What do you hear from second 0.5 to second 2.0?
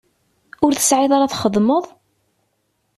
Ur tesεiḍ ara txedmeḍ?